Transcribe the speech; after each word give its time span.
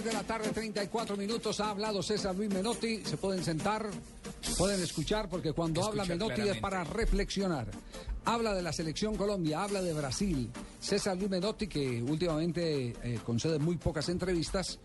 3 0.00 0.12
de 0.14 0.18
la 0.18 0.24
tarde, 0.24 0.48
34 0.50 1.14
minutos. 1.14 1.60
Ha 1.60 1.70
hablado 1.70 2.02
César 2.02 2.34
Luis 2.34 2.48
Menotti. 2.48 3.02
Se 3.04 3.18
pueden 3.18 3.44
sentar, 3.44 3.86
pueden 4.56 4.80
escuchar, 4.80 5.28
porque 5.28 5.52
cuando 5.52 5.84
habla 5.84 6.06
Menotti 6.06 6.40
es 6.42 6.56
para 6.56 6.84
reflexionar. 6.84 7.66
Habla 8.24 8.54
de 8.54 8.62
la 8.62 8.72
selección 8.72 9.16
Colombia, 9.16 9.62
habla 9.62 9.82
de 9.82 9.92
Brasil. 9.92 10.50
César 10.80 11.18
Luis 11.18 11.28
Menotti, 11.28 11.66
que 11.66 12.02
últimamente 12.02 12.94
eh, 13.02 13.18
concede 13.26 13.58
muy 13.58 13.76
pocas 13.76 14.08
entrevistas, 14.08 14.78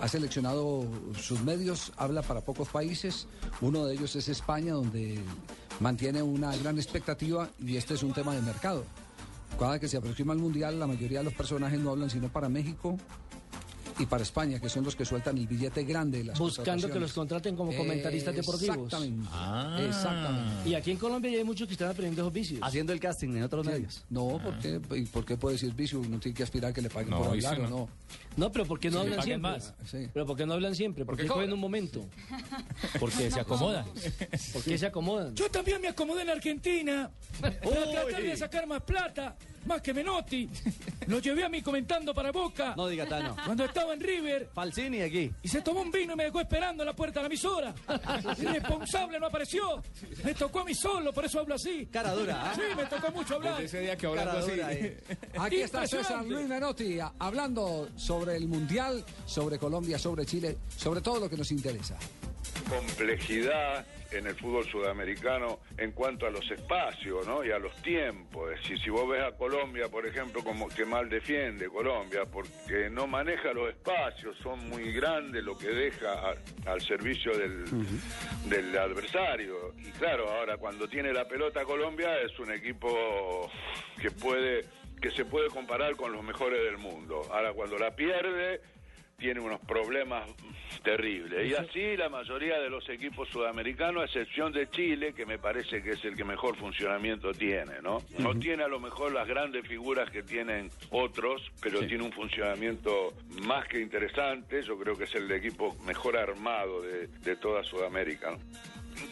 ha 0.00 0.08
seleccionado 0.08 0.86
sus 1.20 1.42
medios, 1.42 1.92
habla 1.98 2.22
para 2.22 2.40
pocos 2.40 2.68
países. 2.68 3.26
Uno 3.60 3.84
de 3.84 3.94
ellos 3.94 4.16
es 4.16 4.28
España, 4.28 4.72
donde 4.72 5.18
mantiene 5.80 6.22
una 6.22 6.56
gran 6.56 6.78
expectativa 6.78 7.50
y 7.58 7.76
este 7.76 7.92
es 7.92 8.02
un 8.02 8.14
tema 8.14 8.34
de 8.34 8.40
mercado. 8.40 8.84
Cada 9.58 9.78
que 9.78 9.88
se 9.88 9.98
aproxima 9.98 10.32
el 10.32 10.38
Mundial, 10.38 10.80
la 10.80 10.86
mayoría 10.86 11.18
de 11.18 11.24
los 11.24 11.34
personajes 11.34 11.78
no 11.78 11.90
hablan 11.90 12.08
sino 12.08 12.32
para 12.32 12.48
México 12.48 12.96
y 13.98 14.06
para 14.06 14.22
España, 14.22 14.58
que 14.60 14.68
son 14.68 14.84
los 14.84 14.96
que 14.96 15.04
sueltan 15.04 15.36
el 15.38 15.46
billete 15.46 15.84
grande 15.84 16.18
de 16.18 16.24
las 16.24 16.38
Buscando 16.38 16.88
que 16.90 16.98
los 16.98 17.12
contraten 17.12 17.56
como 17.56 17.74
comentaristas 17.74 18.34
deportivos. 18.34 18.76
Exactamente. 18.76 19.28
Ah. 19.32 19.78
Exactamente. 19.86 20.68
Y 20.68 20.74
aquí 20.74 20.90
en 20.90 20.96
Colombia 20.98 21.30
ya 21.30 21.38
hay 21.38 21.44
muchos 21.44 21.66
que 21.66 21.74
están 21.74 21.88
aprendiendo 21.88 22.22
esos 22.22 22.32
vicios. 22.32 22.60
Haciendo 22.62 22.92
el 22.92 23.00
casting 23.00 23.28
en 23.36 23.42
otros 23.42 23.64
medios. 23.66 24.04
No, 24.10 24.40
¿por 24.42 24.58
qué? 24.58 24.80
¿Y 24.96 25.02
por 25.06 25.24
qué 25.24 25.36
puede 25.36 25.54
decir 25.54 25.74
vicio? 25.74 26.00
Uno 26.00 26.18
tiene 26.18 26.34
que 26.36 26.42
aspirar 26.42 26.70
a 26.70 26.74
que 26.74 26.82
le 26.82 26.90
paguen 26.90 27.10
No, 27.10 27.18
por 27.18 27.28
hablar 27.28 27.60
o 27.60 27.62
no. 27.62 27.68
no. 27.68 27.88
No, 28.36 28.50
pero 28.52 28.64
¿por 28.66 28.80
qué 28.80 28.90
no 28.90 29.00
hablan 29.00 29.22
siempre? 29.22 29.50
más. 29.52 29.74
Sí. 29.90 30.08
Pero 30.12 30.26
¿por 30.26 30.36
qué 30.36 30.46
no 30.46 30.54
hablan 30.54 30.74
siempre? 30.74 31.04
¿Por 31.04 31.14
Porque 31.16 31.24
qué 31.24 31.28
cogen 31.28 31.52
un 31.52 31.60
momento? 31.60 32.04
Porque 33.00 33.30
se 33.30 33.40
acomodan. 33.40 33.84
¿Por 34.52 34.62
qué 34.62 34.78
se 34.78 34.86
acomodan? 34.86 35.34
Yo 35.34 35.50
también 35.50 35.80
me 35.80 35.88
acomodé 35.88 36.22
en 36.22 36.30
Argentina 36.30 37.10
para 37.40 37.60
tratar 37.60 38.22
de 38.22 38.36
sacar 38.36 38.66
más 38.66 38.82
plata, 38.82 39.36
más 39.66 39.80
que 39.82 39.92
Menotti. 39.94 40.48
Lo 41.06 41.18
llevé 41.18 41.44
a 41.44 41.48
mí 41.48 41.62
comentando 41.62 42.14
para 42.14 42.30
Boca 42.32 42.74
No 42.76 42.88
diga 42.88 43.06
Tano. 43.06 43.36
cuando 43.44 43.64
estaba 43.64 43.92
en 43.94 44.00
River 44.00 44.50
Falsini 44.54 45.00
aquí. 45.02 45.30
y 45.42 45.48
se 45.48 45.60
tomó 45.62 45.80
un 45.82 45.90
vino 45.90 46.12
y 46.14 46.16
me 46.16 46.24
dejó 46.24 46.40
esperando 46.40 46.82
en 46.82 46.86
la 46.86 46.92
puerta 46.94 47.20
de 47.20 47.24
la 47.24 47.26
emisora. 47.28 47.74
Irresponsable 48.40 49.18
no 49.20 49.26
apareció. 49.26 49.82
Me 50.24 50.34
tocó 50.34 50.60
a 50.60 50.64
mí 50.64 50.74
solo, 50.74 51.12
por 51.12 51.24
eso 51.24 51.40
hablo 51.40 51.54
así. 51.54 51.86
Cara 51.86 52.12
dura, 52.12 52.50
¿ah? 52.50 52.54
Sí, 52.54 52.62
me 52.76 52.84
tocó 52.86 53.10
mucho 53.12 53.34
hablar. 53.36 53.54
Desde 53.60 53.64
ese 53.66 53.80
día 53.80 53.96
que 53.96 54.06
hablando 54.06 54.38
así. 54.38 54.60
ahí. 54.60 54.96
Aquí 55.38 55.56
está 55.56 55.86
César. 55.86 56.24
Luis 56.24 56.46
Menotti 56.48 56.98
hablando 57.18 57.88
sobre 57.96 58.36
el 58.36 58.46
Mundial, 58.48 59.04
sobre 59.26 59.58
Colombia, 59.58 59.98
sobre 59.98 60.24
Chile, 60.26 60.58
sobre 60.76 61.00
todo 61.00 61.20
lo 61.20 61.30
que 61.30 61.36
nos 61.36 61.50
interesa. 61.50 61.96
Complejidad 62.76 63.86
en 64.12 64.26
el 64.26 64.34
fútbol 64.34 64.64
sudamericano 64.66 65.60
en 65.78 65.92
cuanto 65.92 66.26
a 66.26 66.30
los 66.30 66.48
espacios 66.50 67.26
¿no? 67.26 67.42
y 67.44 67.50
a 67.50 67.58
los 67.58 67.74
tiempos. 67.82 68.52
Es 68.52 68.60
decir, 68.60 68.78
si 68.82 68.90
vos 68.90 69.08
ves 69.08 69.22
a 69.22 69.32
Colombia, 69.36 69.88
por 69.88 70.06
ejemplo, 70.06 70.44
como 70.44 70.68
que 70.68 70.84
mal 70.84 71.08
defiende 71.08 71.68
Colombia, 71.70 72.24
porque 72.30 72.90
no 72.90 73.06
maneja 73.06 73.52
los 73.54 73.70
espacios, 73.70 74.36
son 74.42 74.68
muy 74.68 74.92
grandes 74.92 75.42
lo 75.42 75.56
que 75.56 75.68
deja 75.68 76.12
a- 76.12 76.36
al 76.70 76.80
servicio 76.82 77.36
del, 77.36 77.64
del 78.50 78.76
adversario. 78.78 79.74
Y 79.78 79.90
claro, 79.92 80.28
ahora 80.30 80.58
cuando 80.58 80.86
tiene 80.88 81.12
la 81.12 81.26
pelota 81.26 81.64
Colombia 81.64 82.18
es 82.20 82.38
un 82.38 82.52
equipo 82.52 83.50
que 84.00 84.10
puede 84.10 84.64
que 85.00 85.10
se 85.10 85.24
puede 85.24 85.48
comparar 85.48 85.96
con 85.96 86.12
los 86.12 86.22
mejores 86.22 86.62
del 86.62 86.78
mundo. 86.78 87.22
Ahora 87.32 87.52
cuando 87.54 87.76
la 87.76 87.96
pierde 87.96 88.60
tiene 89.22 89.38
unos 89.38 89.60
problemas 89.60 90.28
terribles. 90.82 91.48
Y 91.48 91.54
así 91.54 91.96
la 91.96 92.08
mayoría 92.08 92.58
de 92.58 92.68
los 92.68 92.88
equipos 92.88 93.28
sudamericanos, 93.28 94.02
a 94.02 94.06
excepción 94.06 94.52
de 94.52 94.68
Chile, 94.68 95.14
que 95.14 95.24
me 95.24 95.38
parece 95.38 95.80
que 95.80 95.90
es 95.90 96.04
el 96.04 96.16
que 96.16 96.24
mejor 96.24 96.56
funcionamiento 96.56 97.30
tiene, 97.32 97.80
¿no? 97.80 97.98
No 98.18 98.34
tiene 98.34 98.64
a 98.64 98.68
lo 98.68 98.80
mejor 98.80 99.12
las 99.12 99.28
grandes 99.28 99.66
figuras 99.66 100.10
que 100.10 100.24
tienen 100.24 100.70
otros, 100.90 101.40
pero 101.62 101.86
tiene 101.86 102.02
un 102.02 102.12
funcionamiento 102.12 103.14
más 103.46 103.68
que 103.68 103.80
interesante. 103.80 104.60
Yo 104.62 104.76
creo 104.76 104.98
que 104.98 105.04
es 105.04 105.14
el 105.14 105.30
equipo 105.30 105.76
mejor 105.86 106.16
armado 106.16 106.82
de, 106.82 107.06
de 107.06 107.36
toda 107.36 107.62
Sudamérica, 107.62 108.32
¿no? 108.32 108.38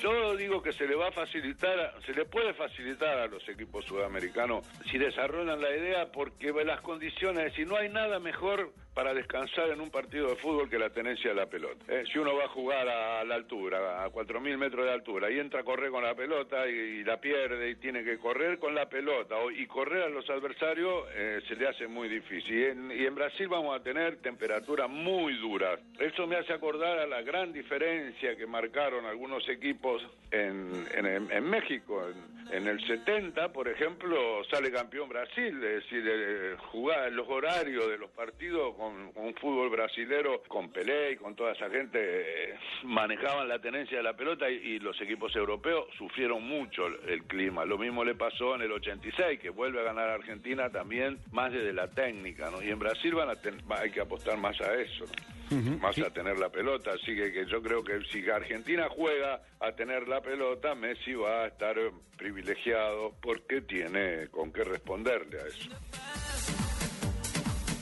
Yo 0.01 0.37
digo 0.37 0.63
que 0.63 0.73
se 0.73 0.87
le 0.87 0.95
va 0.95 1.09
a 1.09 1.13
facilitar, 1.13 1.95
se 2.05 2.13
le 2.13 2.25
puede 2.25 2.55
facilitar 2.55 3.19
a 3.19 3.27
los 3.27 3.47
equipos 3.49 3.85
sudamericanos 3.85 4.65
si 4.91 4.99
desarrollan 4.99 5.61
la 5.61 5.71
idea 5.75 6.13
porque 6.13 6.53
las 6.65 6.81
condiciones, 6.81 7.47
es 7.47 7.53
decir, 7.53 7.67
no 7.67 7.77
hay 7.77 7.89
nada 7.89 8.19
mejor 8.19 8.73
para 8.95 9.15
descansar 9.15 9.71
en 9.71 9.81
un 9.81 9.91
partido 9.91 10.29
de 10.29 10.37
fútbol 10.37 10.69
que 10.69 10.79
la 10.79 10.91
tenencia 10.91 11.31
de 11.31 11.37
la 11.37 11.47
pelota. 11.47 11.85
¿eh? 11.89 12.05
Si 12.13 12.19
uno 12.19 12.35
va 12.37 12.45
a 12.45 12.49
jugar 12.49 12.89
a 12.89 13.25
la 13.25 13.35
altura, 13.35 14.05
a 14.05 14.09
4.000 14.11 14.57
metros 14.59 14.85
de 14.85 14.93
altura, 14.93 15.31
y 15.31 15.39
entra 15.39 15.61
a 15.61 15.65
correr 15.65 15.91
con 15.91 16.03
la 16.03 16.15
pelota 16.15 16.67
y, 16.69 17.05
la 17.05 17.19
pierde 17.21 17.71
y 17.71 17.75
tiene 17.77 18.05
que 18.05 18.19
correr 18.19 18.59
con 18.59 18.75
la 18.75 18.89
pelota 18.89 19.37
o- 19.37 19.51
y 19.51 19.67
correr 19.67 20.03
a 20.03 20.09
los 20.09 20.29
adversarios, 20.29 21.05
eh, 21.15 21.41
se 21.49 21.57
le 21.57 21.69
hace 21.69 21.87
muy 21.87 22.09
difícil. 22.09 22.55
Y 22.55 22.65
en, 22.65 22.91
y 22.93 23.07
en 23.07 23.15
Brasil 23.15 23.49
vamos 23.49 23.79
a 23.79 23.83
tener 23.83 24.17
temperaturas 24.19 24.89
muy 24.91 25.35
duras. 25.39 25.81
Eso 25.99 26.27
me 26.27 26.37
hace 26.37 26.53
acordar 26.53 26.99
a 26.99 27.07
la 27.07 27.23
gran 27.23 27.53
diferencia 27.53 28.37
que 28.37 28.47
marcaron 28.47 29.07
algunos 29.07 29.49
equipos 29.49 30.03
en, 30.31 30.87
en, 30.95 31.45
México. 31.45 32.05
En, 32.53 32.67
el 32.67 32.85
70, 32.87 33.53
por 33.53 33.69
ejemplo, 33.69 34.43
sale 34.51 34.71
campeón 34.73 35.09
Brasil, 35.09 35.63
es 35.63 35.85
decir, 35.85 36.57
jugar 36.73 37.11
los 37.13 37.29
horarios 37.29 37.89
de 37.89 37.99
los 37.99 38.11
partidos 38.11 38.75
con, 38.81 39.13
con 39.13 39.27
un 39.27 39.35
fútbol 39.35 39.69
brasilero, 39.69 40.43
con 40.49 40.71
Pelé 40.73 41.13
y 41.13 41.17
con 41.17 41.37
toda 41.37 41.53
esa 41.53 41.69
gente, 41.69 41.99
eh, 42.01 42.55
manejaban 42.85 43.47
la 43.47 43.59
tenencia 43.59 43.99
de 43.99 44.03
la 44.03 44.15
pelota 44.17 44.49
y, 44.51 44.55
y 44.55 44.79
los 44.79 44.99
equipos 45.03 45.37
europeos 45.37 45.85
sufrieron 45.99 46.43
mucho 46.43 46.87
el, 46.87 46.99
el 47.11 47.23
clima. 47.25 47.67
Lo 47.67 47.77
mismo 47.77 48.03
le 48.05 48.15
pasó 48.15 48.55
en 48.55 48.63
el 48.63 48.73
86, 48.73 49.39
que 49.39 49.51
vuelve 49.51 49.81
a 49.81 49.85
ganar 49.85 50.09
Argentina 50.09 50.71
también 50.71 51.19
más 51.31 51.53
desde 51.53 51.75
la 51.75 51.89
técnica, 51.91 52.51
¿no? 52.51 52.63
Y 52.63 52.71
en 52.71 52.79
Brasil 52.79 53.15
van 53.15 53.29
a 53.29 53.37
ten- 53.37 53.61
va- 53.71 53.81
hay 53.81 53.91
que 53.91 54.01
apostar 54.01 54.39
más 54.39 54.59
a 54.63 54.73
eso, 54.75 55.05
¿no? 55.05 55.41
más 55.83 55.99
a 55.99 56.11
tener 56.11 56.39
la 56.39 56.49
pelota. 56.49 56.93
Así 56.93 57.15
que, 57.15 57.33
que 57.33 57.45
yo 57.47 57.61
creo 57.61 57.83
que 57.85 58.01
si 58.13 58.29
Argentina 58.31 58.89
juega 58.89 59.43
a 59.59 59.73
tener 59.73 60.09
la 60.09 60.23
pelota, 60.23 60.75
Messi 60.75 61.13
va 61.15 61.43
a 61.43 61.47
estar 61.49 61.77
eh, 61.77 61.91
privilegiado 62.17 63.13
porque 63.21 63.61
tiene 63.61 64.29
con 64.31 64.53
qué 64.53 64.63
responderle 64.65 65.39
a 65.39 65.47
eso. 65.49 65.71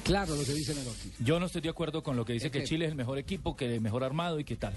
Claro 0.08 0.34
lo 0.36 0.42
que 0.42 0.54
dice 0.54 0.74
Menotti. 0.74 1.12
Yo 1.19 1.38
no 1.38 1.44
estoy 1.44 1.60
de 1.60 1.69
acuerdo 1.69 2.02
con 2.02 2.16
lo 2.16 2.24
que 2.24 2.32
dice 2.32 2.46
Es 2.46 2.52
que 2.52 2.60
que- 2.60 2.64
Chile 2.64 2.86
es 2.86 2.91
el 2.91 2.96
mejor 2.96 3.19
equipo, 3.19 3.54
que 3.54 3.74
el 3.74 3.82
mejor 3.82 4.02
armado 4.04 4.41
y 4.41 4.44
qué 4.44 4.56
tal. 4.56 4.72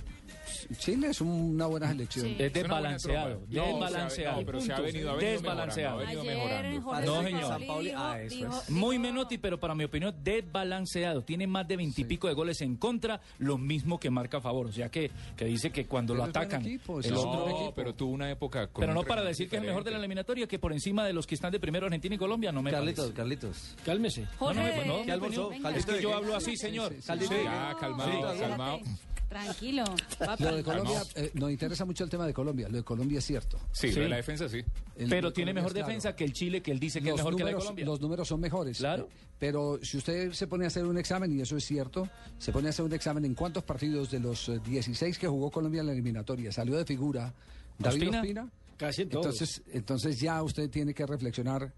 Chile 0.78 1.08
es 1.10 1.22
una 1.22 1.66
buena 1.68 1.88
selección. 1.90 2.26
Sí. 2.28 2.36
Es 2.40 2.54
desbalanceado. 2.54 3.42
No, 3.50 3.66
desbalanceado. 3.66 4.40
no, 4.40 4.46
pero 4.46 4.62
se 4.62 4.74
ha 4.74 4.80
venido, 4.80 5.12
ha 5.12 5.16
venido 5.16 5.32
desbalanceado. 5.34 5.98
mejorando, 5.98 6.22
ha 6.22 6.24
venido 6.24 6.42
Ayer 6.42 6.64
mejorando. 6.74 6.82
Jorge 6.82 7.06
No, 7.06 7.24
señor. 7.24 7.94
Ah, 7.98 8.22
eso 8.22 8.36
dijo- 8.36 8.62
es. 8.62 8.70
Muy 8.70 8.98
dijo- 8.98 9.02
Menotti, 9.12 9.38
pero 9.38 9.60
para 9.60 9.76
mi 9.76 9.84
opinión, 9.84 10.16
desbalanceado. 10.24 11.22
Tiene 11.24 11.48
más 11.48 11.68
de 11.68 11.78
veintipico 11.78 12.28
de 12.28 12.34
goles 12.34 12.62
en 12.62 12.76
contra, 12.78 13.22
lo 13.40 13.58
mismo 13.58 14.00
que 14.00 14.10
marca 14.10 14.38
a 14.38 14.42
favor. 14.42 14.68
O 14.68 14.72
sea 14.72 14.90
que, 14.90 15.12
que 15.36 15.46
dice 15.46 15.72
que 15.72 15.86
cuando 15.86 16.14
Pero 16.14 16.26
lo 16.26 16.30
atacan. 16.30 16.62
equipo, 16.66 17.00
es 17.00 17.08
el 17.08 17.14
otro- 17.16 17.50
equipo. 17.50 17.74
pero 17.76 17.94
tuvo 17.96 18.12
una 18.14 18.30
época 18.32 18.68
con 18.68 18.82
pero 18.82 18.94
no 18.94 19.04
para 19.04 19.24
decir 19.24 19.50
que 19.50 19.56
es 19.58 19.62
el 19.62 19.68
mejor 19.68 19.84
de 19.84 19.92
la 19.92 19.98
eliminatoria, 19.98 20.48
que 20.48 20.60
por 20.60 20.74
encima 20.74 21.06
de 21.06 21.14
los 21.14 21.26
que 21.28 21.36
están 21.36 21.52
de 21.52 21.60
primero 21.60 21.86
Argentina 21.86 22.16
y 22.16 22.18
Colombia, 22.18 22.52
no 22.52 22.62
me 22.62 22.72
Carlitos, 22.72 23.06
parece. 23.06 23.16
Carlitos. 23.18 23.76
Cálmese. 23.86 24.26
Jorge, 24.38 24.86
No, 24.86 25.06
no, 25.06 25.70
Es 25.76 25.86
que 25.86 26.02
yo 26.02 26.14
hablo 26.16 26.36
así, 26.36 26.56
señor. 26.58 26.94
Ya, 27.00 27.76
calmado, 27.80 28.38
calmado. 28.40 28.80
Tranquilo. 29.32 29.86
papi. 30.20 30.44
Lo 30.44 30.56
de 30.58 30.64
Colombia, 30.64 31.02
eh, 31.16 31.32
nos 31.36 31.50
interesa 31.52 31.86
mucho 31.86 32.04
el 32.04 32.10
tema 32.10 32.28
de 32.28 32.34
Colombia. 32.34 32.68
Lo 32.68 32.76
de 32.78 32.84
Colombia 32.84 33.20
es 33.20 33.26
cierto. 33.26 33.58
Sí, 33.72 33.88
Sí. 33.90 33.96
lo 33.96 34.02
de 34.04 34.10
la 34.10 34.16
defensa 34.18 34.50
sí. 34.50 34.58
El 34.98 35.08
Pero 35.10 35.30
de 35.30 35.34
tiene 35.34 35.52
Colombia 35.52 35.54
mejor 35.54 35.68
es 35.70 35.74
claro. 35.74 35.88
defensa 35.88 36.16
que 36.18 36.24
el 36.26 36.34
Chile, 36.34 36.62
que 36.62 36.72
él 36.72 36.80
dice 36.82 37.00
que 37.00 37.06
es 37.08 37.12
los 37.12 37.20
mejor 37.20 37.36
que 37.38 37.44
la 37.44 37.46
de 37.46 37.52
números, 37.54 37.64
Colombia. 37.64 37.86
los 37.86 38.02
números 38.02 38.28
son 38.28 38.40
mejores. 38.42 38.78
Claro. 38.80 39.08
Pero 39.40 39.80
si 39.82 39.98
usted 39.98 40.34
se 40.34 40.48
pone 40.48 40.66
a 40.66 40.68
hacer 40.68 40.86
un 40.86 40.98
examen, 40.98 41.32
y 41.32 41.42
eso 41.42 41.56
es 41.56 41.64
cierto, 41.66 42.10
se 42.38 42.52
pone 42.52 42.68
a 42.68 42.72
hacer 42.72 42.84
un 42.84 42.94
examen 42.94 43.24
en 43.24 43.34
cuántos 43.34 43.64
partidos 43.64 44.12
de 44.12 44.20
los 44.20 44.50
eh, 44.50 44.60
16 44.66 45.18
que 45.18 45.28
jugó 45.28 45.50
Colombia 45.50 45.80
en 45.80 45.88
la 45.88 45.94
eliminatoria 45.94 46.52
salió 46.52 46.78
de 46.78 46.84
figura 46.86 47.34
David 47.80 48.02
Ospina. 48.10 48.20
Ospina. 48.20 48.50
Casi 48.76 49.04
en 49.04 49.10
todos. 49.10 49.26
Entonces, 49.28 49.62
entonces 49.72 50.20
ya 50.20 50.44
usted 50.44 50.70
tiene 50.70 50.94
que 50.94 51.06
reflexionar 51.06 51.72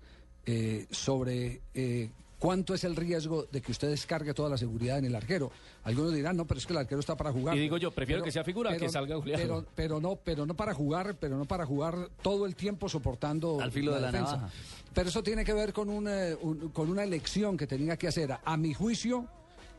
eh, 0.45 0.87
sobre 0.89 1.61
eh, 1.73 2.09
cuánto 2.43 2.73
es 2.73 2.83
el 2.83 2.97
riesgo 2.97 3.47
de 3.49 3.61
que 3.61 3.71
usted 3.71 3.87
descargue 3.87 4.33
toda 4.33 4.49
la 4.49 4.57
seguridad 4.57 4.97
en 4.97 5.05
el 5.05 5.15
arquero. 5.15 5.49
Algunos 5.85 6.13
dirán, 6.13 6.35
no, 6.35 6.45
pero 6.45 6.57
es 6.57 6.65
que 6.65 6.73
el 6.73 6.79
arquero 6.79 6.99
está 6.99 7.15
para 7.15 7.31
jugar. 7.31 7.55
Y 7.55 7.61
digo 7.61 7.77
yo, 7.77 7.89
prefiero 7.91 8.21
que 8.21 8.33
sea 8.33 8.43
figura 8.43 8.75
que 8.75 8.89
salga 8.89 9.15
Julián. 9.15 9.39
Pero, 9.41 9.65
pero 9.73 10.01
no, 10.01 10.17
pero 10.17 10.45
no 10.45 10.53
para 10.53 10.73
jugar, 10.73 11.15
pero 11.17 11.37
no 11.37 11.45
para 11.45 11.65
jugar 11.65 12.09
todo 12.21 12.45
el 12.45 12.53
tiempo 12.57 12.89
soportando 12.89 13.61
Al 13.61 13.71
filo 13.71 13.95
de 13.95 14.01
la 14.01 14.11
defensa. 14.11 14.35
navaja. 14.35 14.53
Pero 14.93 15.07
eso 15.07 15.23
tiene 15.23 15.45
que 15.45 15.53
ver 15.53 15.71
con 15.71 15.87
un, 15.89 16.05
eh, 16.09 16.35
un- 16.41 16.67
con 16.73 16.89
una 16.89 17.05
elección 17.05 17.55
que 17.55 17.65
tenía 17.65 17.95
que 17.95 18.09
hacer, 18.09 18.35
a 18.43 18.57
mi 18.57 18.73
juicio, 18.73 19.25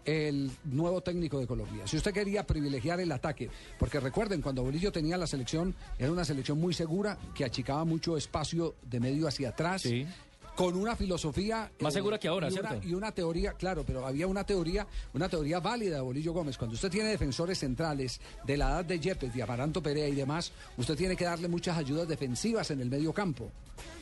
el 0.07 0.51
nuevo 0.65 1.03
técnico 1.03 1.39
de 1.39 1.47
Colombia. 1.47 1.87
Si 1.87 1.99
usted 1.99 2.13
quería 2.15 2.47
privilegiar 2.47 2.99
el 2.99 3.13
ataque, 3.13 3.51
porque 3.79 4.01
recuerden, 4.01 4.41
cuando 4.41 4.63
Bolillo 4.63 4.91
tenía 4.91 5.19
la 5.19 5.27
selección, 5.27 5.75
era 5.99 6.11
una 6.11 6.25
selección 6.25 6.59
muy 6.59 6.73
segura, 6.73 7.19
que 7.35 7.45
achicaba 7.45 7.85
mucho 7.85 8.17
espacio 8.17 8.75
de 8.83 9.01
medio 9.01 9.29
hacia 9.29 9.51
atrás. 9.51 9.83
Sí. 9.83 10.07
Con 10.57 10.77
una 10.77 10.95
filosofía 10.97 11.71
Más 11.81 11.93
segura 11.95 12.19
que 12.19 12.29
ahora, 12.29 12.49
y 12.49 12.53
una, 12.59 12.69
¿cierto? 12.71 12.89
y 12.89 12.95
una 12.95 13.13
teoría, 13.13 13.53
claro, 13.55 13.85
pero 13.85 14.07
había 14.07 14.27
una 14.27 14.45
teoría, 14.45 14.87
una 15.13 15.29
teoría 15.29 15.59
válida 15.61 15.97
de 15.97 16.01
Bolillo 16.03 16.33
Gómez. 16.33 16.57
Cuando 16.57 16.75
usted 16.75 16.91
tiene 16.91 17.09
defensores 17.11 17.59
centrales 17.59 18.21
de 18.45 18.57
la 18.57 18.69
edad 18.71 18.85
de 18.85 19.01
Yepes, 19.01 19.35
de 19.35 19.43
Amaranto 19.43 19.83
Perea 19.83 20.09
y 20.09 20.15
demás, 20.15 20.53
usted 20.77 20.97
tiene 20.97 21.17
que 21.17 21.25
darle 21.25 21.49
muchas 21.49 21.77
ayudas 21.77 22.07
defensivas 22.07 22.71
en 22.71 22.81
el 22.81 22.89
medio 22.91 23.13
campo. 23.13 23.51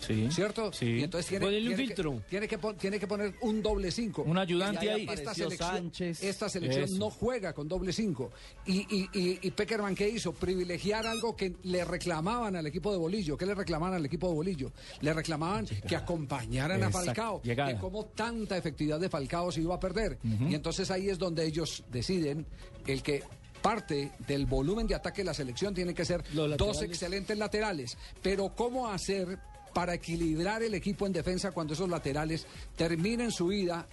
Sí. 0.01 0.29
¿Cierto? 0.31 0.71
Sí. 0.73 0.87
Y 0.99 1.03
entonces 1.05 1.29
tiene, 1.31 1.47
Ponerle 1.47 1.71
un 1.71 1.77
tiene 1.77 1.89
que- 1.89 1.95
filtro. 1.97 2.23
tiene, 2.29 2.49
que, 2.49 2.59
pon- 2.59 2.77
tiene 2.77 2.99
que 3.01 3.07
poner 3.07 3.35
un 3.41 3.63
doble 3.63 3.91
cinco. 3.91 4.23
Un 4.23 4.37
ayudante 4.37 4.91
ahí. 4.91 5.07
Esta 5.11 5.33
selección, 5.33 5.71
Sánchez. 5.71 6.23
esta 6.23 6.49
selección 6.51 6.85
Eso. 6.85 6.97
no 6.99 7.09
juega 7.09 7.55
con 7.55 7.69
doble 7.69 7.93
cinco. 7.95 8.31
Y, 8.67 8.81
y, 8.95 9.09
y, 9.15 9.39
y 9.41 9.51
Peckerman, 9.53 9.95
¿qué 9.95 10.09
hizo? 10.11 10.33
Privilegiar 10.33 11.07
algo 11.07 11.35
que 11.35 11.55
le 11.63 11.85
reclamaban 11.87 12.57
al 12.57 12.67
equipo 12.67 12.93
de 12.93 12.99
Bolillo. 12.99 13.39
¿Qué 13.39 13.47
le 13.47 13.55
reclamaban 13.55 13.95
al 13.95 14.05
equipo 14.05 14.29
de 14.29 14.35
Bolillo? 14.35 14.73
Le 15.01 15.15
reclamaban 15.15 15.65
que 15.67 15.97
acompañaran 15.97 16.42
a 16.83 16.89
Exacto. 16.89 17.07
Falcao. 17.07 17.43
Llegada. 17.43 17.73
Que 17.73 17.79
como 17.79 18.07
tanta 18.07 18.57
efectividad 18.57 19.01
de 19.01 19.09
Falcao 19.09 19.51
se 19.53 19.61
iba 19.61 19.75
a 19.75 19.81
perder. 19.81 20.19
Y 20.23 20.55
entonces 20.55 20.91
ahí 20.91 21.09
es 21.09 21.19
donde 21.19 21.45
ellos 21.45 21.85
deciden 21.91 22.47
el 22.87 23.03
que 23.03 23.23
parte 23.61 24.13
del 24.27 24.47
volumen 24.47 24.87
de 24.87 24.95
ataque 24.95 25.23
de 25.23 25.27
la 25.27 25.35
selección 25.35 25.73
tiene 25.73 25.95
que 25.95 26.05
ser 26.05 26.25
dos 26.57 26.83
excelentes 26.83 27.39
laterales. 27.39 27.97
Pero 28.21 28.55
¿cómo 28.55 28.89
hacer 28.89 29.39
para 29.73 29.95
equilibrar 29.95 30.63
el 30.63 30.75
equipo 30.75 31.07
en 31.07 31.13
defensa 31.13 31.53
cuando 31.53 31.75
esos 31.75 31.89
laterales 31.89 32.47
terminen 32.77 33.31
su 33.31 33.47
vida? 33.47 33.87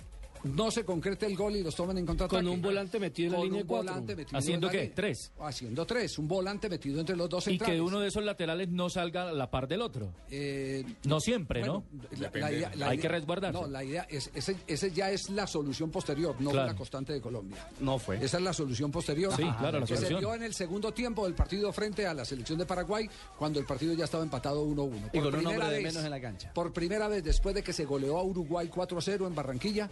No 0.43 0.71
se 0.71 0.85
concrete 0.85 1.25
el 1.25 1.35
gol 1.35 1.55
y 1.57 1.63
los 1.63 1.75
tomen 1.75 1.97
en 1.97 2.05
contraataque. 2.05 2.37
Con 2.43 2.47
un 2.47 2.61
volante 2.61 2.99
metido 2.99 3.27
en 3.27 3.31
la 3.33 3.37
Con 3.39 3.45
línea 3.47 3.61
un 3.61 3.67
de 3.67 3.67
cuatro. 3.67 3.91
volante 3.91 4.15
metido 4.15 4.37
¿Haciendo 4.37 4.67
en 4.67 4.67
la 4.67 4.71
qué? 4.71 4.81
línea. 4.83 4.95
¿Tres? 4.95 5.31
Haciendo 5.39 5.85
tres. 5.85 6.17
Un 6.19 6.27
volante 6.27 6.69
metido 6.69 6.99
entre 6.99 7.15
los 7.15 7.29
dos 7.29 7.45
Y 7.47 7.51
centrales. 7.51 7.75
que 7.75 7.81
uno 7.81 7.99
de 7.99 8.07
esos 8.07 8.23
laterales 8.23 8.69
no 8.69 8.89
salga 8.89 9.29
a 9.29 9.33
la 9.33 9.51
par 9.51 9.67
del 9.67 9.81
otro. 9.81 10.13
Eh, 10.31 10.85
No 11.03 11.19
siempre, 11.19 11.59
bueno, 11.59 11.83
¿no? 11.91 12.17
la- 12.19 12.31
la 12.33 12.51
idea- 12.51 12.71
la 12.75 12.87
Hay 12.89 12.95
idea- 12.97 13.01
que 13.01 13.07
resguardarse. 13.09 13.59
No, 13.61 13.67
la 13.67 13.83
idea 13.83 14.07
es, 14.09 14.31
ese, 14.33 14.55
ese 14.67 14.91
ya 14.91 15.11
es 15.11 15.29
la 15.29 15.45
solución 15.45 15.91
posterior, 15.91 16.35
no 16.39 16.51
Claro. 16.51 16.67
fue 16.67 16.73
la 16.73 16.77
constante 16.77 17.13
de 17.13 17.21
Colombia. 17.21 17.67
No 17.81 17.99
fue. 17.99 18.15
Esa 18.23 18.37
es 18.37 18.43
la 18.43 18.53
solución 18.53 18.91
posterior. 18.91 19.33
Sí, 19.35 19.43
claro, 19.43 19.79
la 19.79 19.85
que 19.85 19.87
se 19.87 19.95
solución. 19.97 20.19
dio 20.21 20.33
en 20.35 20.43
el 20.43 20.53
segundo 20.53 20.93
tiempo 20.93 21.25
del 21.25 21.33
partido 21.33 21.71
frente 21.73 22.07
a 22.07 22.13
la 22.13 22.23
selección 22.23 22.57
de 22.59 22.65
Paraguay, 22.65 23.09
cuando 23.37 23.59
el 23.59 23.65
partido 23.65 23.93
ya 23.93 24.05
estaba 24.05 24.23
empatado 24.23 24.63
1-1. 24.63 25.07
Y 25.07 25.19
Por 25.19 25.23
con 25.23 25.25
un 25.25 25.31
primera 25.41 25.49
hombre 25.51 25.67
de 25.67 25.83
vez- 25.83 25.93
menos 25.93 26.05
en 26.05 26.11
la 26.11 26.21
cancha. 26.21 26.53
Por 26.53 26.71
primera 26.71 27.07
vez 27.07 27.23
después 27.23 27.53
de 27.53 27.61
que 27.61 27.73
se 27.73 27.83
goleó 27.85 28.17
a 28.17 28.23
Uruguay 28.23 28.69
4-0 28.73 29.27
en 29.27 29.35
Barranquilla, 29.35 29.89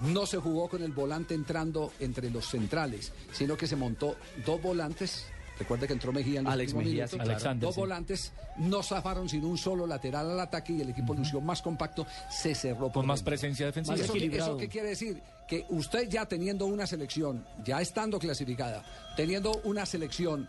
no 0.00 0.26
se 0.26 0.38
jugó 0.38 0.68
con 0.68 0.82
el 0.82 0.92
volante 0.92 1.34
entrando 1.34 1.92
entre 2.00 2.30
los 2.30 2.46
centrales, 2.46 3.12
sino 3.32 3.56
que 3.56 3.66
se 3.66 3.76
montó 3.76 4.16
dos 4.46 4.60
volantes. 4.62 5.26
Recuerde 5.58 5.88
que 5.88 5.92
entró 5.92 6.12
Mejía 6.12 6.38
en 6.38 6.44
los 6.44 6.52
Alex 6.52 6.72
Mejía, 6.74 6.90
minutos. 6.92 7.10
sí, 7.10 7.16
claro. 7.16 7.30
Alexander, 7.32 7.66
Dos 7.66 7.74
sí. 7.74 7.80
volantes 7.80 8.32
no 8.58 8.80
zafaron 8.84 9.28
sin 9.28 9.44
un 9.44 9.58
solo 9.58 9.88
lateral 9.88 10.30
al 10.30 10.38
ataque 10.38 10.72
y 10.72 10.80
el 10.82 10.90
equipo 10.90 11.14
lució 11.14 11.40
más 11.40 11.62
compacto, 11.62 12.06
se 12.30 12.54
cerró 12.54 12.82
por 12.86 12.92
Con 12.92 13.06
más 13.06 13.18
dentro. 13.20 13.30
presencia 13.32 13.66
defensiva. 13.66 13.96
¿Eso, 13.96 14.12
qué- 14.12 14.18
equilibrado. 14.20 14.50
¿Eso 14.52 14.58
qué 14.58 14.68
quiere 14.68 14.88
decir? 14.90 15.20
Que 15.48 15.66
usted 15.70 16.08
ya 16.08 16.26
teniendo 16.26 16.66
una 16.66 16.86
selección, 16.86 17.44
ya 17.64 17.80
estando 17.80 18.20
clasificada, 18.20 18.84
teniendo 19.16 19.60
una 19.64 19.84
selección 19.84 20.48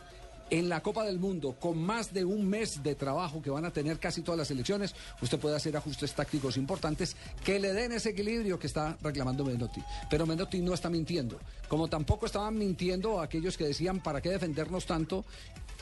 en 0.49 0.69
la 0.69 0.81
Copa 0.81 1.03
del 1.03 1.19
Mundo 1.19 1.55
con 1.59 1.77
más 1.81 2.13
de 2.13 2.25
un 2.25 2.47
mes 2.47 2.81
de 2.83 2.95
trabajo 2.95 3.41
que 3.41 3.49
van 3.49 3.65
a 3.65 3.71
tener 3.71 3.99
casi 3.99 4.21
todas 4.21 4.37
las 4.37 4.47
selecciones, 4.47 4.95
usted 5.21 5.39
puede 5.39 5.55
hacer 5.55 5.75
ajustes 5.77 6.13
tácticos 6.13 6.57
importantes 6.57 7.15
que 7.43 7.59
le 7.59 7.73
den 7.73 7.91
ese 7.91 8.09
equilibrio 8.09 8.59
que 8.59 8.67
está 8.67 8.97
reclamando 9.01 9.43
Menotti. 9.43 9.81
Pero 10.09 10.25
Menotti 10.25 10.59
no 10.61 10.73
está 10.73 10.89
mintiendo. 10.89 11.39
Como 11.67 11.87
tampoco 11.87 12.25
estaban 12.25 12.57
mintiendo 12.57 13.21
aquellos 13.21 13.57
que 13.57 13.65
decían 13.65 14.01
para 14.01 14.21
qué 14.21 14.29
defendernos 14.29 14.85
tanto 14.85 15.25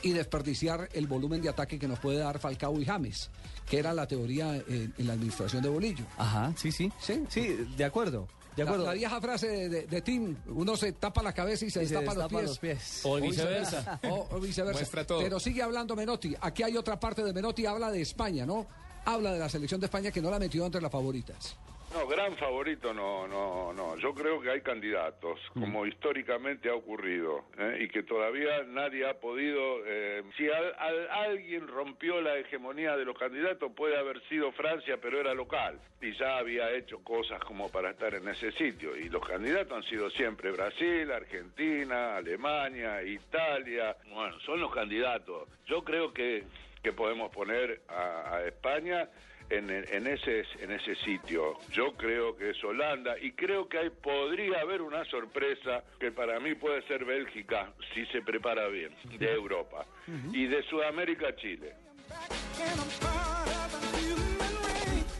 y 0.02 0.12
desperdiciar 0.12 0.88
el 0.92 1.06
volumen 1.06 1.42
de 1.42 1.48
ataque 1.48 1.78
que 1.78 1.88
nos 1.88 1.98
puede 1.98 2.18
dar 2.18 2.38
Falcao 2.38 2.80
y 2.80 2.84
James, 2.84 3.30
que 3.68 3.78
era 3.78 3.92
la 3.92 4.06
teoría 4.06 4.56
eh, 4.56 4.90
en 4.96 5.06
la 5.06 5.14
administración 5.14 5.62
de 5.62 5.68
Bolillo. 5.68 6.04
Ajá, 6.16 6.52
sí, 6.56 6.70
sí. 6.70 6.92
Sí. 7.00 7.24
Sí, 7.28 7.48
de 7.76 7.84
acuerdo. 7.84 8.28
De 8.58 8.64
La, 8.64 8.70
acuerdo. 8.70 8.86
la 8.86 8.92
vieja 8.94 9.20
frase 9.20 9.46
de, 9.48 9.68
de, 9.68 9.86
de 9.86 10.02
Tim, 10.02 10.36
uno 10.48 10.76
se 10.76 10.92
tapa 10.92 11.22
la 11.22 11.32
cabeza 11.32 11.64
y 11.64 11.70
se 11.70 11.82
Y 11.82 11.86
se 11.86 11.94
destapa, 11.94 12.14
destapa 12.14 12.42
los 12.42 12.58
pies. 12.58 13.00
O 13.04 13.20
viceversa. 13.20 14.00
O, 14.10 14.26
o 14.32 14.40
viceversa. 14.40 14.80
Muestra 14.80 15.06
todo. 15.06 15.20
Pero 15.20 15.38
sigue 15.38 15.62
hablando 15.62 15.94
Menotti. 15.94 16.34
Aquí 16.40 16.62
hay 16.64 16.76
otra 16.76 16.98
parte 16.98 17.22
de 17.22 17.32
Menotti, 17.32 17.66
habla 17.66 17.90
de 17.90 18.00
España, 18.02 18.44
¿no? 18.44 18.66
Habla 19.04 19.32
de 19.32 19.38
la 19.38 19.48
selección 19.48 19.80
de 19.80 19.86
España 19.86 20.10
que 20.10 20.20
no 20.20 20.30
la 20.30 20.38
metió 20.38 20.66
entre 20.66 20.80
las 20.82 20.90
favoritas. 20.90 21.56
No, 21.94 22.06
gran 22.06 22.36
favorito 22.36 22.92
no, 22.92 23.26
no, 23.26 23.72
no. 23.72 23.96
Yo 23.96 24.12
creo 24.14 24.40
que 24.42 24.50
hay 24.50 24.60
candidatos, 24.60 25.40
como 25.54 25.86
históricamente 25.86 26.68
ha 26.68 26.74
ocurrido, 26.74 27.46
¿eh? 27.58 27.78
y 27.80 27.88
que 27.88 28.02
todavía 28.02 28.62
nadie 28.66 29.08
ha 29.08 29.14
podido. 29.18 29.58
eh, 29.86 30.22
si 30.36 30.48
al- 30.50 30.74
al- 30.78 31.08
alguien 31.10 31.66
rompió 31.66 32.20
la 32.20 32.36
hegemonía 32.36 32.94
de 32.96 33.06
los 33.06 33.16
candidatos, 33.18 33.72
puede 33.74 33.96
haber 33.96 34.20
sido 34.28 34.52
Francia, 34.52 34.98
pero 35.00 35.18
era 35.18 35.32
local 35.32 35.80
y 36.02 36.12
ya 36.12 36.36
había 36.36 36.70
hecho 36.72 37.02
cosas 37.02 37.40
como 37.40 37.70
para 37.70 37.90
estar 37.90 38.14
en 38.14 38.28
ese 38.28 38.52
sitio. 38.52 38.94
Y 38.94 39.08
los 39.08 39.26
candidatos 39.26 39.72
han 39.78 39.82
sido 39.84 40.10
siempre 40.10 40.50
Brasil, 40.52 41.10
Argentina, 41.10 42.16
Alemania, 42.18 43.02
Italia. 43.02 43.96
Bueno, 44.12 44.38
son 44.40 44.60
los 44.60 44.72
candidatos. 44.74 45.48
Yo 45.66 45.82
creo 45.82 46.12
que, 46.12 46.44
que 46.82 46.92
podemos 46.92 47.32
poner 47.34 47.80
a- 47.88 48.34
a 48.36 48.44
España 48.46 49.08
en, 49.50 49.70
en 49.70 50.06
ese 50.06 50.44
en 50.60 50.70
ese 50.72 50.94
sitio. 51.04 51.58
Yo 51.72 51.92
creo 51.96 52.36
que 52.36 52.50
es 52.50 52.64
Holanda 52.64 53.14
y 53.20 53.32
creo 53.32 53.68
que 53.68 53.78
ahí 53.78 53.90
podría 53.90 54.60
haber 54.60 54.82
una 54.82 55.04
sorpresa 55.06 55.82
que 55.98 56.10
para 56.12 56.38
mí 56.40 56.54
puede 56.54 56.82
ser 56.86 57.04
Bélgica 57.04 57.72
si 57.94 58.04
se 58.06 58.22
prepara 58.22 58.68
bien 58.68 58.90
de 59.18 59.32
Europa 59.32 59.86
y 60.32 60.46
de 60.46 60.62
Sudamérica 60.64 61.34
Chile. 61.36 61.74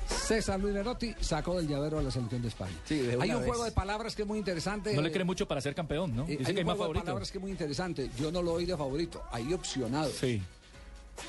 César 0.07 0.61
Luis 0.61 0.75
Menotti 0.75 1.15
sacó 1.21 1.57
del 1.57 1.67
llavero 1.69 1.99
a 1.99 2.03
la 2.03 2.11
selección 2.11 2.43
de 2.43 2.49
España. 2.49 2.75
Sí, 2.85 2.99
de 2.99 3.17
una 3.17 3.25
hay 3.25 3.31
un 3.31 3.39
vez. 3.41 3.49
juego 3.49 3.65
de 3.65 3.73
palabras 3.73 4.15
que 4.15 4.23
es 4.23 4.29
muy 4.29 4.39
interesante. 4.39 4.95
No 4.95 5.01
le 5.01 5.11
cree 5.11 5.25
mucho 5.25 5.49
para 5.49 5.61
ser 5.63 5.75
campeón, 5.75 6.15
¿no? 6.15 6.25
Eh, 6.25 6.37
Dice 6.37 6.43
hay 6.49 6.55
que 6.55 6.61
hay 6.61 6.65
un 6.65 6.67
más 6.67 6.77
juego 6.77 6.93
de 6.93 7.01
palabras 7.01 7.31
que 7.33 7.39
es 7.39 7.43
muy 7.43 7.51
interesante. 7.51 8.11
Yo 8.19 8.31
no 8.31 8.43
lo 8.43 8.53
oí 8.53 8.67
de 8.67 8.77
favorito. 8.77 9.23
Hay 9.33 9.51
opcionados. 9.55 10.13
Sí. 10.13 10.43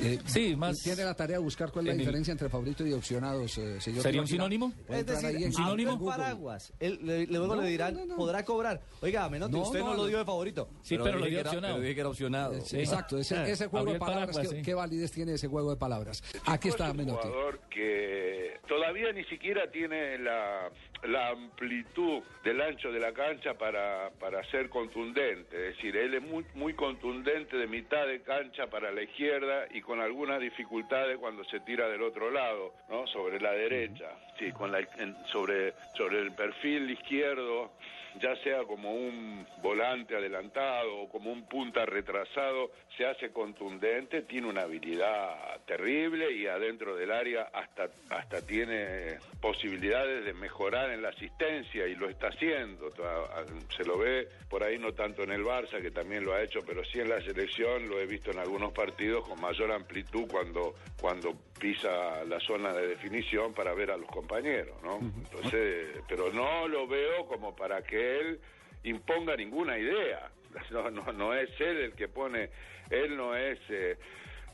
Eh, 0.01 0.17
Sí, 0.25 0.55
más- 0.55 0.77
Tiene 0.81 1.03
la 1.03 1.13
tarea 1.13 1.37
de 1.37 1.43
buscar 1.43 1.71
cuál 1.71 1.85
es 1.85 1.87
la 1.87 1.91
el- 1.93 1.97
diferencia 1.99 2.31
entre 2.31 2.47
favorito 2.49 2.85
y 2.85 2.93
opcionados, 2.93 3.57
eh, 3.57 3.81
señor 3.81 4.01
¿Sería 4.03 4.21
un 4.21 4.27
sinónimo? 4.27 4.71
Es 4.87 5.05
decir, 5.05 5.53
sinónimo? 5.53 5.97
Google. 5.97 6.17
paraguas. 6.17 6.73
Él- 6.79 6.99
le- 7.03 7.27
luego 7.27 7.55
No, 7.55 7.61
le 7.61 7.69
dirán, 7.69 7.93
no, 7.95 7.99
no, 8.01 8.05
no. 8.07 8.15
podrá 8.15 8.43
cobrar. 8.45 8.81
Oiga, 9.01 9.27
Menotti, 9.29 9.53
No, 9.53 9.61
usted 9.63 9.79
no, 9.79 9.87
no, 9.87 9.93
lo 9.95 10.05
dio 10.07 10.17
de 10.19 10.25
favorito. 10.25 10.69
Sí, 10.81 10.97
pero 10.97 11.17
lo 11.17 11.25
dije 11.25 11.29
dio 11.29 11.37
que 11.37 11.39
era- 11.41 11.49
opcionado. 11.49 11.73
Pero 11.75 11.81
dije 11.83 11.95
que 11.95 11.99
era 12.01 12.09
opcionado. 12.09 12.53
Eh, 12.53 12.63
Exacto, 12.73 13.17
ese, 13.17 13.35
Ah, 13.35 13.47
ese 13.49 13.67
juego 13.67 13.91
de 13.93 13.99
palabras, 13.99 14.27
paraguas, 14.27 14.47
¿qué, 14.53 14.57
sí. 14.59 14.61
qué 14.63 14.73
validez 14.73 15.11
tiene 15.11 15.33
ese 15.33 15.47
juego 15.47 15.71
de 15.71 15.77
palabras? 15.77 16.23
Aquí 16.45 16.69
está 16.69 16.85
Es 16.85 16.91
un 16.91 16.97
Menotti. 16.97 17.27
jugador 17.27 17.59
que 17.69 18.59
todavía 18.67 19.11
ni 19.11 19.23
siquiera 19.25 19.69
tiene 19.71 20.17
la, 20.19 20.69
la 21.03 21.29
amplitud 21.29 22.21
del 22.43 22.59
ancho 22.61 22.91
de 22.91 22.99
la 22.99 23.13
cancha 23.13 23.53
para, 23.53 24.09
para 24.19 24.43
ser 24.45 24.69
contundente. 24.69 25.55
Es 25.69 25.75
decir, 25.75 25.95
él 25.95 26.13
es 26.15 26.21
muy, 26.21 26.45
muy 26.53 26.73
contundente 26.73 27.57
de 27.57 27.67
mitad 27.67 28.05
de 28.07 28.21
cancha 28.21 28.67
para 28.67 28.91
la 28.91 29.01
izquierda 29.03 29.65
y 29.71 29.81
con 29.81 30.01
algunas 30.01 30.39
dificultades 30.41 31.17
cuando 31.17 31.43
se 31.45 31.59
tira 31.61 31.87
del 31.87 32.01
otro 32.01 32.31
lado, 32.31 32.73
¿no? 32.89 33.07
Sobre 33.07 33.39
la 33.39 33.51
derecha. 33.53 34.09
Sí, 34.37 34.51
con 34.51 34.71
la, 34.71 34.79
en- 34.97 35.15
sobre, 35.27 35.73
sobre 35.95 36.19
el 36.19 36.31
perfil 36.33 36.89
izquierdo, 36.89 37.71
ya 38.19 38.35
sea 38.43 38.63
como 38.63 38.91
un 38.93 39.45
volante 39.61 40.15
adelantado 40.15 41.01
o 41.01 41.09
como 41.09 41.31
un 41.31 41.47
punta 41.47 41.85
retrasado, 41.85 42.71
se 42.97 43.05
hace 43.05 43.31
contundente, 43.31 44.21
tiene 44.23 44.47
una 44.47 44.61
habilidad 44.61 45.59
terrible 45.65 46.31
y 46.31 46.47
adentro 46.47 46.95
del 46.95 47.11
área 47.11 47.49
hasta, 47.53 47.89
hasta 48.09 48.45
tiene 48.45 49.17
posibilidades 49.41 50.25
de 50.25 50.33
mejorar 50.33 50.89
en 50.91 51.01
la 51.01 51.09
asistencia 51.09 51.87
y 51.87 51.95
lo 51.95 52.09
está 52.09 52.27
haciendo. 52.27 52.89
Toda- 52.91 53.45
Se 53.75 53.83
lo 53.85 53.97
ve 53.97 54.27
por 54.49 54.63
ahí 54.63 54.77
no 54.77 54.93
tanto 54.93 55.23
en 55.23 55.31
el 55.31 55.43
Barça, 55.43 55.81
que 55.81 55.91
también 55.91 56.25
lo 56.25 56.33
ha 56.33 56.41
hecho, 56.41 56.59
pero 56.65 56.83
sí 56.83 56.99
en 56.99 57.09
la 57.09 57.21
selección 57.21 57.87
lo 57.87 57.99
he 57.99 58.05
visto 58.05 58.31
en 58.31 58.39
algunos 58.39 58.73
partidos 58.73 59.27
con 59.27 59.39
mayor 59.39 59.71
amplitud 59.71 60.27
cuando, 60.29 60.73
cuando 60.99 61.33
pisa 61.59 62.23
la 62.25 62.39
zona 62.39 62.73
de 62.73 62.87
definición 62.87 63.53
para 63.53 63.73
ver 63.73 63.91
a 63.91 63.97
los 63.97 64.09
compañeros, 64.09 64.81
¿no? 64.81 64.97
Entonces, 64.99 65.89
pero 66.07 66.31
no 66.31 66.67
lo 66.67 66.87
veo 66.87 67.25
como 67.27 67.55
para 67.55 67.81
que 67.83 67.98
él 67.99 68.39
imponga 68.83 69.35
ninguna 69.35 69.77
idea. 69.77 70.31
No, 70.71 70.89
no, 70.89 71.11
no 71.13 71.33
es 71.35 71.49
él 71.59 71.77
el 71.77 71.93
que 71.93 72.07
pone, 72.07 72.49
él 72.89 73.15
no 73.15 73.35
es 73.35 73.59
eh, 73.69 73.97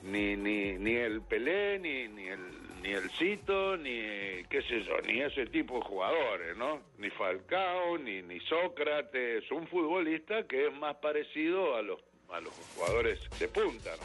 ni, 0.04 0.36
ni, 0.36 0.74
ni 0.74 0.94
el 0.96 1.22
Pelé, 1.22 1.80
ni, 1.80 2.08
ni 2.10 2.28
el 2.28 2.40
ni 2.82 2.92
el 2.92 3.10
Cito, 3.12 3.78
ni 3.78 4.44
qué 4.50 4.62
sé 4.68 4.84
yo, 4.84 4.98
ni 5.08 5.22
ese 5.22 5.46
tipo 5.48 5.76
de 5.80 5.82
jugadores, 5.86 6.56
¿no? 6.58 6.82
Ni 7.00 7.10
Falcao, 7.10 7.98
ni, 7.98 8.22
ni 8.22 8.40
Sócrates, 8.42 9.50
un 9.52 9.66
futbolista 9.68 10.44
que 10.44 10.68
es 10.68 10.74
más 10.74 10.96
parecido 10.98 11.76
a 11.78 11.82
los 11.82 12.00
a 12.30 12.40
los 12.42 12.54
jugadores 12.76 13.20
de 13.40 13.48
punta, 13.48 13.92
¿no? 13.92 14.04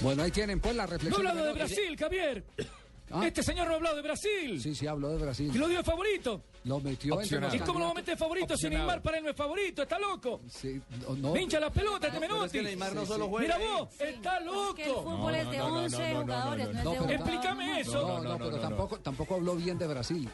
Bueno, 0.00 0.22
ahí 0.22 0.30
tienen 0.30 0.60
pues 0.60 0.76
la 0.76 0.84
No 0.86 0.92
reflexión. 0.92 1.26
hablando 1.26 1.44
de 1.48 1.52
Menotti. 1.54 1.74
Brasil, 1.74 1.96
Javier. 1.98 2.44
Ah. 3.10 3.26
Este 3.26 3.42
señor 3.42 3.66
no 3.66 3.74
ha 3.74 3.76
hablado 3.76 3.96
de 3.96 4.02
Brasil. 4.02 4.60
Sí, 4.62 4.74
sí, 4.74 4.86
habló 4.86 5.08
de 5.10 5.16
Y 5.16 5.18
Brasil. 5.18 5.52
lo 5.58 5.68
dio 5.68 5.78
de 5.78 5.84
favorito. 5.84 6.40
Lo 6.64 6.80
metió 6.80 7.14
Opcional. 7.16 7.54
¿Y 7.54 7.58
cómo 7.58 7.78
lo 7.80 7.84
va 7.86 7.90
a 7.90 7.94
meter 7.94 8.14
de 8.14 8.18
favorito 8.18 8.48
si 8.56 8.66
Opcionado. 8.66 8.86
Neymar 8.86 9.02
para 9.02 9.18
él 9.18 9.24
no 9.24 9.30
es 9.30 9.36
favorito? 9.36 9.82
¿Está 9.82 9.98
loco? 9.98 10.40
Sí, 10.48 10.80
no, 11.18 11.36
hincha 11.36 11.60
la 11.60 11.70
pelota 11.70 12.06
este 12.06 12.20
Pero 12.20 12.32
es 12.32 12.38
Menotti. 12.40 12.58
que 12.58 12.62
Neymar 12.64 12.94
no 12.94 13.00
Sí, 13.02 13.06
solo 13.08 13.24
sí. 13.26 13.30
juega. 13.32 13.58
Mira 13.58 13.70
vos, 13.72 13.88
está 13.92 14.04
Es 14.06 14.14
que 14.22 14.38
el 14.38 14.44
loco. 14.46 15.02
fútbol 15.02 15.34
es 15.34 15.50
de 15.50 15.58
no, 15.58 15.68
no, 15.68 15.76
11 15.80 16.14
jugadores, 16.14 16.68
es 16.68 16.72
de 16.74 16.78
pero- 16.82 16.90
uno. 17.02 17.10
Explícame 17.12 17.80
eso. 17.80 17.92
No, 17.92 18.08
no, 18.08 18.22
no, 18.22 18.38
pero 18.38 18.50
no, 18.50 18.56
no. 18.56 18.62
tampoco, 18.62 18.98
tampoco 19.00 19.34
habló 19.34 19.56
bien 19.56 19.76
de 19.78 19.86
Brasil. 19.88 20.28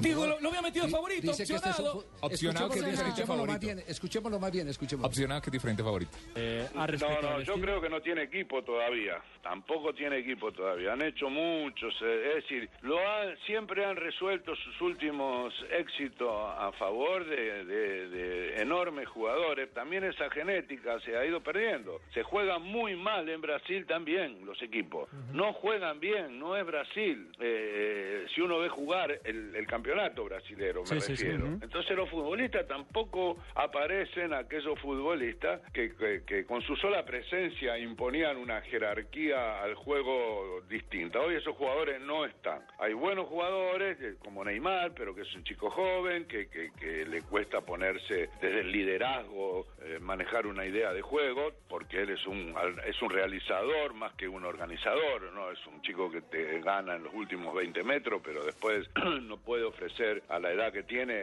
Digo, 0.00 0.24
lo- 0.26 0.40
lo 0.40 0.48
había 0.50 0.62
metido 0.62 0.86
Di- 0.86 0.92
favorito, 0.92 1.22
dice 1.22 1.44
que 1.46 1.54
este 1.54 1.70
es 1.70 1.80
opcionado. 2.20 2.70
que 2.70 2.78
es 2.78 2.84
diferente 2.86 3.20
más 3.20 3.26
favorito. 3.26 3.58
bien, 3.60 3.78
escuchémoslo 3.88 4.38
más 4.38 4.52
bien, 4.52 4.68
escuchémoslo. 4.68 5.08
Opcionado 5.08 5.42
que 5.42 5.50
diferente 5.50 5.82
favorito. 5.82 6.16
Eh, 6.36 6.68
No, 6.74 6.86
no, 7.20 7.40
yo 7.42 7.54
creo 7.60 7.80
que 7.80 7.88
no 7.88 8.00
tiene 8.00 8.22
equipo 8.22 8.62
todavía. 8.62 9.20
Tampoco 9.42 9.92
tiene 9.92 10.18
equipo 10.18 10.52
todavía. 10.52 10.92
Han 10.92 11.02
hecho 11.02 11.28
muchos, 11.28 11.92
eh, 12.02 12.28
es 12.28 12.34
decir, 12.44 12.68
lo 12.82 12.98
han, 12.98 13.36
siempre 13.46 13.84
han 13.84 13.96
resuelto 13.96 14.54
sus 14.54 14.80
últimos 14.80 15.52
éxitos 15.72 16.28
a 16.30 16.70
favor 16.78 17.24
de, 17.26 17.64
de- 17.64 18.08
de 18.10 18.62
enormes 18.62 19.08
jugadores. 19.08 19.72
También 19.72 20.04
esa 20.04 20.30
genética 20.30 21.00
se 21.00 21.16
ha 21.16 21.24
ido 21.24 21.40
perdiendo. 21.42 22.00
Se 22.14 22.22
juegan 22.22 22.62
muy 22.62 22.94
mal 22.96 23.28
en 23.28 23.40
Brasil 23.40 23.86
también 23.86 24.44
los 24.46 24.60
equipos. 24.62 25.08
No 25.32 25.52
juegan 25.54 25.98
bien, 26.00 26.38
no 26.38 26.56
es 26.56 26.64
Brasil. 26.64 27.32
Eh, 27.40 28.26
si 28.34 28.40
uno 28.40 28.58
ve 28.58 28.68
jugar 28.68 29.20
el, 29.24 29.54
el 29.56 29.66
campeonato 29.66 29.79
brasilero, 29.82 30.80
me 30.82 30.86
Sí, 30.86 31.00
sí, 31.00 31.16
sí. 31.16 31.24
refiero. 31.24 31.46
Entonces 31.62 31.96
los 31.96 32.08
futbolistas 32.10 32.66
tampoco 32.66 33.36
aparecen 33.54 34.32
aquellos 34.32 34.78
futbolistas 34.80 35.60
que, 35.72 35.94
que- 35.96 36.22
que 36.26 36.44
con 36.46 36.62
su 36.62 36.76
sola 36.76 37.04
presencia 37.04 37.78
imponían 37.78 38.36
una 38.36 38.60
jerarquía 38.62 39.62
al 39.62 39.74
juego 39.74 40.60
distinta. 40.68 41.20
Hoy 41.20 41.36
esos 41.36 41.56
jugadores 41.56 42.00
no 42.00 42.24
están. 42.24 42.62
Hay 42.78 42.92
buenos 42.94 43.26
jugadores 43.28 43.98
eh, 44.00 44.16
como 44.18 44.44
Neymar, 44.44 44.92
pero 44.94 45.14
que 45.14 45.22
es 45.22 45.34
un 45.34 45.44
chico 45.44 45.70
joven, 45.70 46.26
que, 46.26 46.48
que- 46.48 46.70
que 46.78 47.04
le 47.06 47.22
cuesta 47.22 47.60
ponerse 47.60 48.28
desde 48.40 48.60
el 48.60 48.72
liderazgo, 48.72 49.66
eh, 49.82 49.98
manejar 50.00 50.46
una 50.46 50.64
idea 50.66 50.92
de 50.92 51.02
juego, 51.02 51.52
porque 51.68 52.02
él 52.02 52.10
es 52.10 52.26
un, 52.26 52.54
es 52.86 53.00
un 53.02 53.10
realizador 53.10 53.94
más 53.94 54.12
que 54.14 54.28
un 54.28 54.44
organizador, 54.44 55.32
¿no? 55.32 55.50
Es 55.50 55.64
un 55.66 55.80
chico 55.82 56.10
que 56.10 56.20
te 56.22 56.60
gana 56.60 56.96
en 56.96 57.04
los 57.04 57.14
últimos 57.14 57.54
20 57.54 57.82
metros, 57.84 58.20
pero 58.24 58.44
después 58.44 58.88
no 59.22 59.36
puede 59.38 59.64
ofrecer 59.70 60.22
a 60.28 60.38
la 60.38 60.52
edad 60.52 60.72
que 60.72 60.82
tiene 60.82 61.14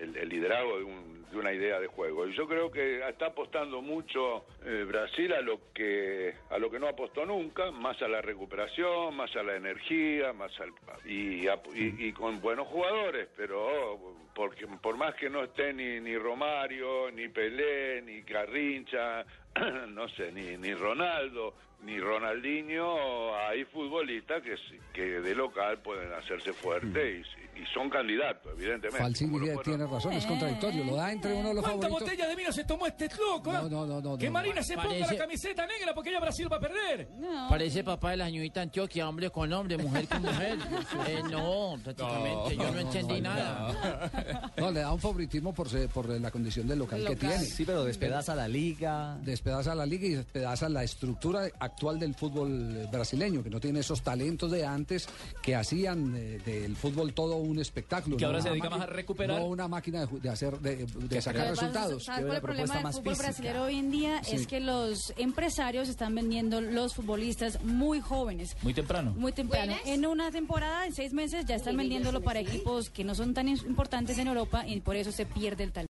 el, 0.00 0.16
el 0.16 0.28
liderazgo 0.28 0.78
de, 0.78 0.84
un- 0.84 1.24
de 1.30 1.36
una 1.38 1.52
idea 1.52 1.80
de 1.80 1.88
juego. 1.88 2.26
Y 2.28 2.32
yo 2.34 2.46
creo 2.46 2.70
que 2.70 3.06
está 3.08 3.26
apostando 3.26 3.82
mucho 3.82 4.44
eh, 4.64 4.84
Brasil 4.86 5.32
a 5.32 5.40
lo 5.40 5.58
que 5.74 6.32
a 6.50 6.58
lo 6.58 6.70
que 6.70 6.78
no 6.78 6.86
apostó 6.86 7.26
nunca, 7.26 7.70
más 7.72 8.00
a 8.02 8.06
la 8.08 8.22
recuperación, 8.22 9.16
más 9.16 9.34
a 9.34 9.42
la 9.42 9.56
energía, 9.56 10.32
más 10.32 10.52
al 10.60 10.70
y, 11.04 11.44
y- 11.74 12.06
y 12.08 12.12
con 12.12 12.40
buenos 12.40 12.68
jugadores, 12.68 13.28
pero 13.36 13.98
porque 14.34 14.66
por 14.80 14.96
más 14.96 15.14
que 15.16 15.28
no 15.28 15.42
esté 15.44 15.72
ni, 15.72 16.00
ni 16.00 16.16
Romario, 16.16 17.10
ni 17.10 17.28
Pelé, 17.28 18.02
ni 18.02 18.22
Carrincha, 18.22 19.24
no 19.90 20.08
sé, 20.10 20.32
ni, 20.32 20.56
ni 20.56 20.74
Ronaldo, 20.74 21.54
ni 21.84 21.98
Ronaldinho, 21.98 23.34
hay 23.48 23.64
futbolistas 23.66 24.42
que, 24.42 24.54
que 24.92 25.02
de 25.20 25.34
local 25.34 25.78
pueden 25.78 26.12
hacerse 26.14 26.52
fuertes 26.52 27.26
y, 27.54 27.60
y 27.60 27.66
son 27.74 27.90
candidatos, 27.90 28.52
evidentemente. 28.56 28.98
Falsini 28.98 29.38
lo 29.38 29.60
tiene, 29.60 29.86
razón, 29.86 30.12
es 30.14 30.24
contradictorio. 30.26 30.82
Lo 30.84 30.96
da 30.96 31.12
entre 31.12 31.34
uno 31.34 31.48
de 31.50 31.54
los 31.56 31.62
¿Cuántas 31.62 31.88
favoritos. 31.90 32.10
botellas 32.10 32.28
de 32.28 32.36
vino 32.36 32.52
se 32.52 32.64
tomó 32.64 32.86
este 32.86 33.08
loco? 33.18 33.52
No, 33.52 33.68
no, 33.68 33.86
no, 33.86 34.00
no, 34.00 34.16
Que 34.18 34.26
no. 34.26 34.32
Marina 34.32 34.62
se 34.62 34.74
ponga 34.76 34.88
Parece- 34.88 35.12
la 35.12 35.18
camiseta 35.20 35.66
negra 35.66 35.94
porque 35.94 36.10
ya 36.10 36.20
Brasil 36.20 36.50
va 36.50 36.56
a 36.56 36.60
perder. 36.60 37.08
No. 37.18 37.48
Parece 37.50 37.84
papá 37.84 38.12
de 38.12 38.16
la 38.16 38.26
señorita 38.26 38.62
Antioquia, 38.62 39.06
hombre 39.08 39.30
con 39.30 39.52
hombre, 39.52 39.76
mujer 39.76 40.08
con 40.08 40.22
mujer. 40.22 40.58
Eh, 41.06 41.20
no, 41.30 41.76
prácticamente, 41.84 42.56
yo 42.56 42.70
no, 42.70 42.78
entendí 42.78 43.20
nada. 43.20 44.50
No, 44.56 44.70
le 44.70 44.80
da 44.80 44.92
un 44.92 45.00
favoritismo 45.00 45.52
por, 45.52 45.68
se- 45.68 45.88
por 45.88 46.08
la 46.08 46.30
condición 46.30 46.66
del 46.66 46.78
local, 46.78 46.98
que 47.00 47.10
Local. 47.10 47.18
tiene. 47.18 47.38
Sí, 47.44 47.64
pero 47.66 47.84
despedaza 47.84 48.34
la 48.34 48.48
liga. 48.48 49.16
Despedaza 49.20 49.43
la 49.44 49.86
liga 49.86 50.06
y 50.06 50.14
despedaza 50.14 50.68
la 50.68 50.82
estructura 50.82 51.48
actual 51.58 51.98
del 51.98 52.14
fútbol 52.14 52.88
brasileño, 52.90 53.42
que 53.42 53.50
no 53.50 53.60
tiene 53.60 53.80
esos 53.80 54.02
talentos 54.02 54.50
de 54.50 54.64
antes 54.64 55.06
que 55.42 55.54
hacían 55.54 56.14
eh, 56.16 56.40
del 56.44 56.76
fútbol 56.76 57.12
todo 57.12 57.36
un 57.36 57.58
espectáculo. 57.58 58.16
Y 58.16 58.18
que 58.18 58.24
ahora 58.24 58.40
se 58.40 58.50
dedica 58.50 58.70
más 58.70 58.80
a 58.80 58.86
recuperar. 58.86 59.40
No 59.40 59.46
una 59.46 59.68
máquina 59.68 60.06
de, 60.06 60.28
hacer, 60.28 60.58
de, 60.60 60.86
de 60.86 61.22
sacar 61.22 61.50
resultados. 61.50 62.04
¿Sabes 62.04 62.24
cuál 62.24 62.36
el 62.36 62.42
problema 62.42 62.74
del 62.74 62.92
fútbol 62.92 63.02
física. 63.02 63.28
brasileño 63.28 63.62
hoy 63.62 63.78
en 63.78 63.90
día? 63.90 64.22
Sí. 64.24 64.36
Es 64.36 64.46
que 64.46 64.60
los 64.60 65.12
empresarios 65.16 65.88
están 65.88 66.14
vendiendo 66.14 66.60
los 66.60 66.94
futbolistas 66.94 67.62
muy 67.62 68.00
jóvenes. 68.00 68.56
Muy 68.62 68.74
temprano. 68.74 69.12
Muy 69.16 69.32
temprano. 69.32 69.72
Buenas. 69.72 69.86
En 69.86 70.06
una 70.06 70.30
temporada, 70.30 70.86
en 70.86 70.94
seis 70.94 71.12
meses, 71.12 71.44
ya 71.46 71.56
están 71.56 71.76
vendiéndolo 71.76 72.22
para 72.22 72.40
equipos 72.40 72.90
que 72.90 73.04
no 73.04 73.14
son 73.14 73.34
tan 73.34 73.48
importantes 73.48 74.18
en 74.18 74.28
Europa 74.28 74.66
y 74.66 74.80
por 74.80 74.96
eso 74.96 75.12
se 75.12 75.26
pierde 75.26 75.64
el 75.64 75.72
talento. 75.72 75.74